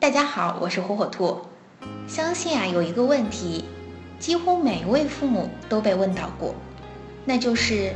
[0.00, 1.42] 大家好，我是火火兔。
[2.08, 3.66] 相信啊，有一个问题，
[4.18, 6.54] 几乎每位父母都被问到过，
[7.26, 7.94] 那就是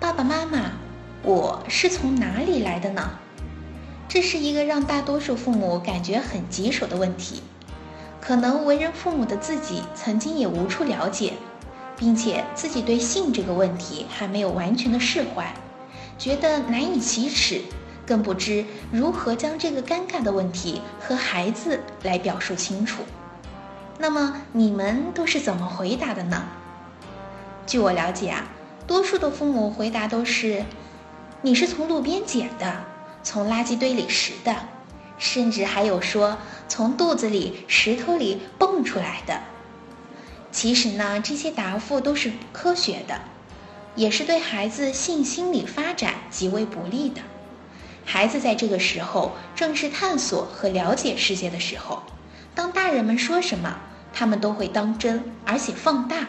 [0.00, 0.72] 爸爸妈妈，
[1.22, 3.08] 我是从哪里来的呢？
[4.08, 7.40] 这是一个让大多数父母感觉很棘手的问题。
[8.20, 11.34] 可能为人父母的自己曾经也无处了解，
[11.96, 15.54] 并且自己对性这个问题还没有完全的释怀，
[16.18, 17.62] 觉得难以启齿。
[18.06, 23.02] 更不知如何将这个尴尬的问题和孩子来表述清楚。
[23.98, 26.42] 那么你们都是怎么回答的呢？
[27.66, 28.48] 据我了解啊，
[28.86, 30.64] 多数的父母回答都是
[31.42, 32.84] ：“你是从路边捡的，
[33.22, 34.54] 从垃圾堆里拾的，
[35.16, 36.36] 甚至还有说
[36.68, 39.40] 从肚子里石头里蹦出来的。”
[40.52, 43.20] 其实呢，这些答复都是不科学的，
[43.96, 47.20] 也是对孩子性心理发展极为不利的。
[48.04, 52.02] 孩子在这个时候正是探索和了解世界的时候，
[52.54, 53.76] 当大人们说什么，
[54.12, 56.26] 他们都会当真，而且放大。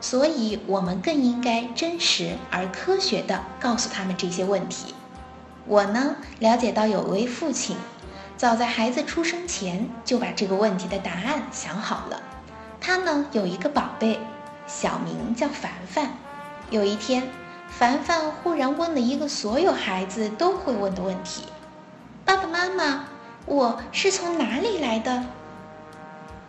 [0.00, 4.94] 所以，我们更应该真实而科学地告诉他们这些问题。
[5.66, 7.76] 我呢，了解到有位父亲，
[8.36, 12.22] 早在孩子出生前就把这个问题的答案想好了。
[12.80, 14.20] 他呢，有一个宝贝，
[14.66, 16.10] 小名叫凡凡。
[16.70, 17.28] 有一天。
[17.78, 21.44] 凡凡忽然问了一个所有孩子都会问的问题
[22.26, 23.04] ：“爸爸妈妈，
[23.46, 25.24] 我是从哪里来的？”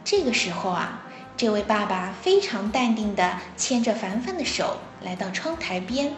[0.04, 1.04] 这个时候啊，
[1.38, 6.14] 这位爸爸非常淡定地牵着凡凡的手来到窗台边，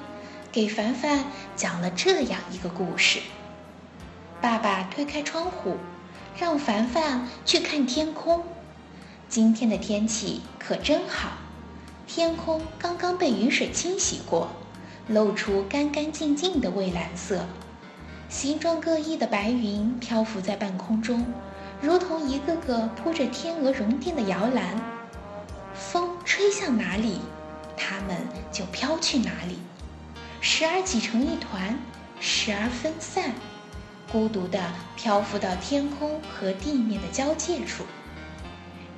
[0.50, 1.26] 给凡凡
[1.58, 3.20] 讲了这样一个故事。
[4.40, 5.76] 爸爸推开窗户，
[6.38, 8.46] 让凡凡去看天空。
[9.28, 11.32] 今天的天气可真好，
[12.08, 14.48] 天空刚刚被雨水清洗过。
[15.12, 17.46] 露出干干净净的蔚蓝色，
[18.30, 21.26] 形状各异的白云漂浮在半空中，
[21.82, 24.82] 如同一个个铺着天鹅绒垫的摇篮。
[25.74, 27.20] 风吹向哪里，
[27.76, 28.16] 它们
[28.52, 29.60] 就飘去哪里，
[30.40, 31.78] 时而挤成一团，
[32.20, 33.32] 时而分散，
[34.12, 34.60] 孤独地
[34.96, 37.84] 漂浮到天空和地面的交界处。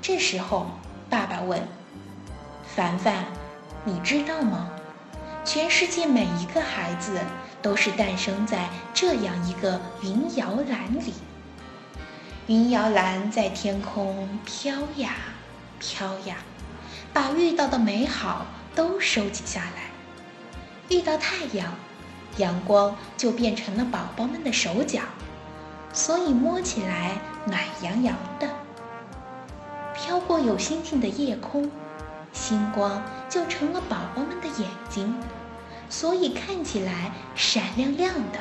[0.02, 0.68] 这时候，
[1.09, 1.59] 爸爸问
[2.75, 3.25] ：“凡凡，
[3.84, 4.69] 你知道吗？”
[5.46, 7.20] 全世界每一个孩子
[7.62, 11.14] 都是诞生在这样一个云摇篮里。
[12.48, 15.16] 云摇篮在天空飘呀
[15.80, 16.38] 飘呀，
[17.12, 19.92] 把遇到的美好都收集下来。
[20.88, 21.74] 遇到太阳，
[22.38, 25.02] 阳光就变成了宝宝们的手脚，
[25.92, 28.50] 所以摸起来暖洋洋的。
[29.94, 31.70] 飘过有星星的夜空。
[32.34, 35.16] 星光就成了宝宝们的眼睛，
[35.88, 38.40] 所以看起来闪亮亮的。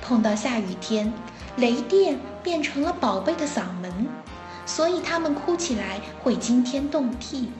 [0.00, 1.12] 碰到下雨天，
[1.56, 4.06] 雷电变成了宝贝的嗓门，
[4.64, 7.50] 所以他们哭起来会惊天动地，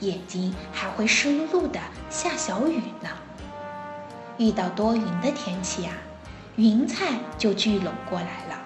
[0.00, 1.80] 眼睛还会湿漉漉的
[2.10, 3.08] 下小雨呢。
[4.36, 5.94] 遇到多云的天气啊，
[6.56, 8.58] 云彩就聚拢过来了，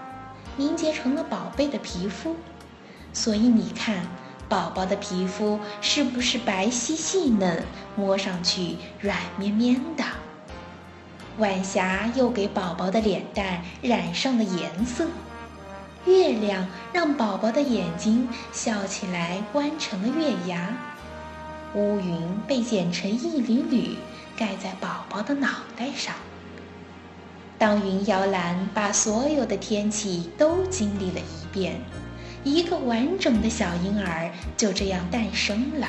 [0.57, 2.35] 凝结成了宝贝的皮肤，
[3.13, 4.07] 所以你看。
[4.49, 7.63] 宝宝的皮肤是不是白皙细嫩，
[7.95, 10.05] 摸上去软绵绵的？
[11.37, 15.07] 晚霞又给宝宝的脸蛋染上了颜色，
[16.07, 20.75] 月亮让宝宝的眼睛笑起来弯成了月牙，
[21.75, 23.99] 乌云被剪成一缕缕，
[24.37, 26.15] 盖在宝宝的脑袋上。
[27.59, 31.81] 当云摇篮把所有的天气都经历了一遍。
[32.45, 35.89] 一个完整的小婴儿就这样诞生了。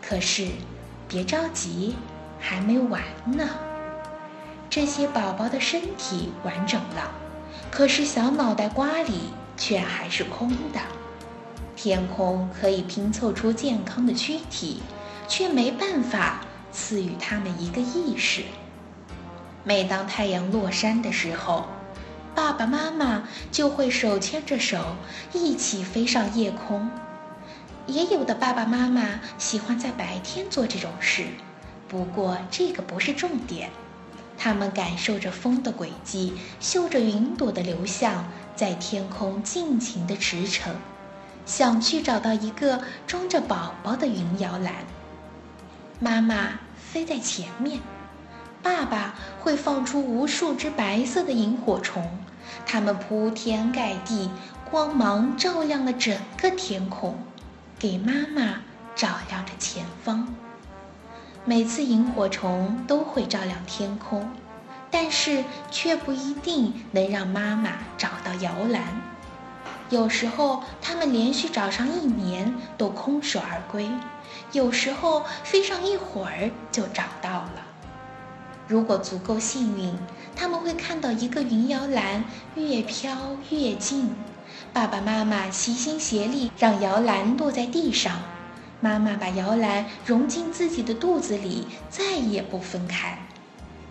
[0.00, 0.48] 可是，
[1.08, 1.94] 别着急，
[2.38, 3.48] 还没完呢。
[4.68, 7.10] 这些宝宝的身体完整了，
[7.70, 10.80] 可是小脑袋瓜里却还是空的。
[11.76, 14.82] 天空可以拼凑出健康的躯体，
[15.26, 16.40] 却没办法
[16.70, 18.42] 赐予他们一个意识。
[19.64, 21.66] 每当太阳落山的时候，
[22.34, 24.96] 爸爸妈妈就会手牵着手
[25.32, 26.90] 一起飞上夜空，
[27.86, 31.26] 也有的爸爸妈妈喜欢在白天做这种事，
[31.88, 33.70] 不过这个不是重点。
[34.38, 38.24] 他们感受着风的轨迹，嗅着云朵的流向，
[38.56, 40.70] 在天空尽情的驰骋，
[41.44, 44.76] 想去找到一个装着宝宝的云摇篮。
[45.98, 47.80] 妈妈飞在前面。
[48.62, 52.02] 爸爸会放出无数只白色的萤火虫，
[52.66, 54.30] 它们铺天盖地，
[54.70, 57.16] 光芒照亮了整个天空，
[57.78, 58.60] 给妈妈
[58.94, 60.28] 照亮着前方。
[61.44, 64.30] 每次萤火虫都会照亮天空，
[64.90, 68.82] 但是却不一定能让妈妈找到摇篮。
[69.88, 73.90] 有时候它们连续找上一年都空手而归，
[74.52, 77.69] 有时候飞上一会儿就找到了。
[78.70, 79.92] 如果足够幸运，
[80.36, 82.24] 他们会看到一个云摇篮
[82.54, 84.14] 越飘越近，
[84.72, 88.22] 爸爸妈妈齐心协力让摇篮落在地上，
[88.80, 93.18] 妈妈把摇篮融进自己的肚子里，再也不分开。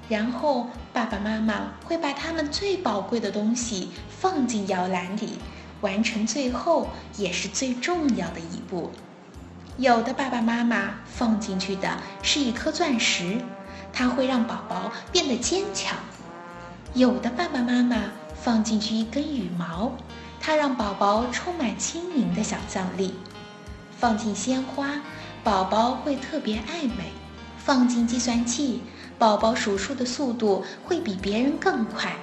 [0.08, 5.40] 然后爸爸妈妈会把他们最宝贵的东西放进摇篮里。
[5.82, 6.88] 完成最后
[7.18, 8.92] 也是最重要的一步。
[9.78, 13.38] 有的爸爸妈妈放进去的是一颗钻石，
[13.94, 15.96] 它会让宝宝变得坚强；
[16.94, 17.98] 有的爸爸妈妈
[18.36, 19.92] 放进去一根羽毛，
[20.40, 23.12] 它让宝宝充满轻盈的想象力；
[23.98, 25.02] 放进鲜花，
[25.44, 27.12] 宝宝会特别爱美；
[27.58, 28.82] 放进计算器，
[29.18, 32.16] 宝宝数数的速度会比别人更快。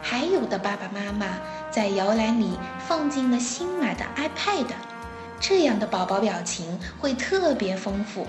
[0.00, 1.38] 还有的爸爸妈妈。
[1.72, 2.50] 在摇篮里
[2.86, 4.66] 放进了新买的 iPad，
[5.40, 8.26] 这样的宝宝表情会特别丰富，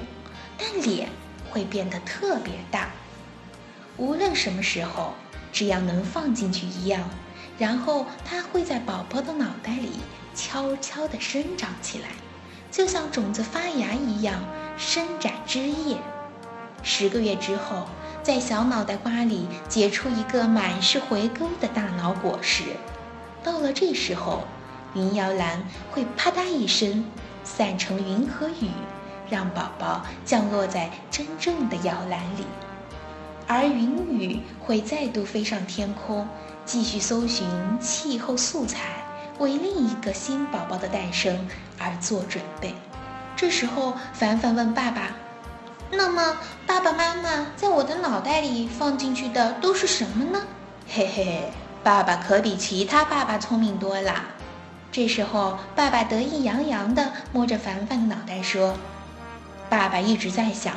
[0.57, 1.09] 但脸
[1.53, 2.89] 会变得特别大。
[3.97, 5.13] 无论什么时候，
[5.51, 7.07] 只要能放进去一样，
[7.59, 9.99] 然后它会在宝宝的脑袋里
[10.33, 12.07] 悄悄地生长起来，
[12.71, 14.43] 就像种子发芽一样
[14.79, 15.97] 伸展枝叶。
[16.81, 17.85] 十个月之后，
[18.23, 22.63] 在小脑袋瓜里结出一个满是回沟的大脑果实。
[23.43, 24.43] 到了这时候，
[24.95, 27.05] 云摇篮会啪嗒一声
[27.43, 28.71] 散成云和雨，
[29.33, 32.45] 让宝宝降落在真正的摇篮里。
[33.47, 36.27] 而云雨会再度飞上天空，
[36.65, 37.47] 继续搜寻
[37.79, 39.03] 气候素材，
[39.39, 41.47] 为另一个新宝宝的诞生
[41.79, 42.75] 而做准备。
[43.35, 45.09] 这时候，凡凡问爸爸
[45.89, 46.37] ：“那么，
[46.67, 50.39] 爸爸妈妈在我的脑袋里放进去的都是什么呢？”
[50.87, 51.51] 嘿嘿。
[51.83, 54.23] 爸爸可比其他爸爸聪明多了。
[54.89, 58.75] 这时候，爸爸得意洋洋地摸着凡凡的脑袋说
[59.73, 60.75] ：“爸爸一直在想，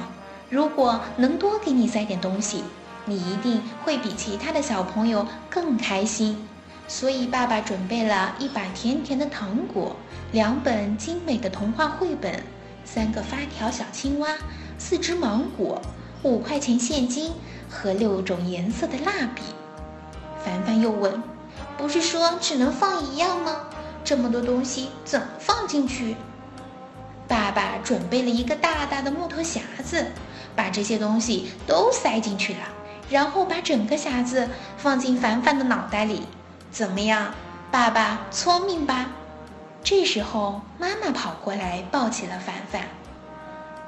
[0.48, 2.64] 如果能多给你塞点东西，
[3.04, 6.48] 你一定会比其他的小朋友更开心。
[6.88, 9.94] 所以，爸爸准备了一把甜甜的糖果，
[10.32, 12.42] 两本精美的童话绘本，
[12.86, 14.28] 三个发条小青蛙，
[14.78, 15.78] 四只芒果，
[16.22, 17.34] 五块钱现金
[17.68, 19.42] 和六种颜色的蜡笔。”
[20.42, 21.22] 凡凡又问
[21.76, 23.56] ：“不是说只能放一样吗？
[24.02, 26.16] 这么多东西怎么放进去？”
[27.28, 30.06] 爸爸准备了一个大大的木头匣子，
[30.54, 32.60] 把这些东西都塞进去了，
[33.10, 36.22] 然后把整个匣子放进凡凡的脑袋里。
[36.70, 37.34] 怎么样，
[37.70, 39.06] 爸爸聪明吧？
[39.82, 42.82] 这时候，妈妈跑过来抱起了凡凡。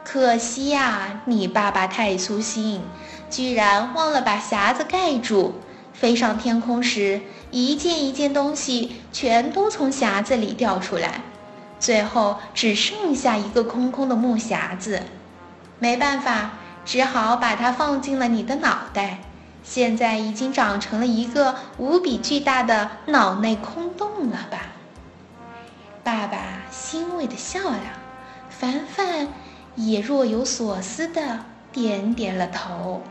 [0.05, 2.81] 可惜呀，你爸爸太粗心，
[3.29, 5.61] 居然忘了把匣子盖住。
[5.93, 7.21] 飞上天空时，
[7.51, 11.23] 一件一件东西全都从匣子里掉出来，
[11.79, 15.03] 最后只剩下一个空空的木匣子。
[15.79, 16.53] 没办法，
[16.85, 19.19] 只好把它放进了你的脑袋。
[19.63, 24.59] 现在已经长成了一个无比巨大的脑内空洞了吧？
[26.03, 26.39] 爸爸
[26.71, 27.81] 欣慰地笑了，
[28.49, 29.29] 凡凡
[29.75, 31.41] 也若有所思地
[31.71, 33.03] 点点了头。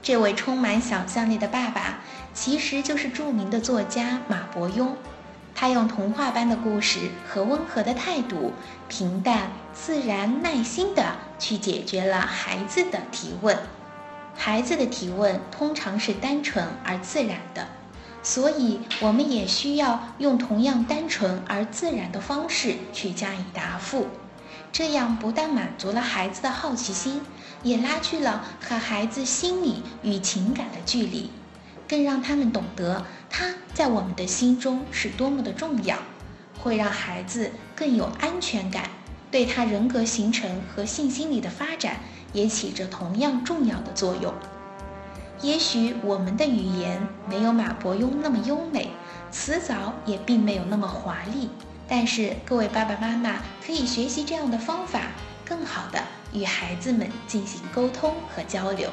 [0.00, 1.98] 这位充满想象力的爸爸，
[2.32, 4.92] 其实就是著名的作家马伯庸。
[5.64, 8.52] 他用童话般的故事和温和的态度，
[8.86, 13.56] 平淡、自然、耐心地去解决了孩子的提问。
[14.36, 17.66] 孩子的提问通常是单纯而自然的，
[18.22, 24.08] 所以我们也需要用同样单纯而自然的方式去加以答复。
[24.70, 27.22] 这样不但满足了孩子的好奇心。
[27.62, 31.30] 也拉距了和孩子心理与情感的距离，
[31.88, 35.98] 更让他们懂得他在我们的心中是多么的重要，
[36.58, 38.90] 会让孩子更有安全感，
[39.30, 42.00] 对他人格形成和性心理的发展
[42.32, 44.32] 也起着同样重要的作用。
[45.42, 48.88] 也许我们的语言没有马伯庸那么优美，
[49.30, 51.50] 词藻也并没有那么华丽，
[51.86, 53.36] 但是各位爸爸妈妈
[53.66, 55.02] 可以学习这样的方法。
[55.46, 58.88] 更好的与孩子们进行沟通和交流。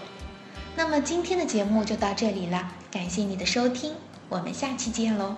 [0.75, 3.93] 那么今天的节目就到这里了，感谢你的收听，
[4.27, 5.37] 我们下期见喽。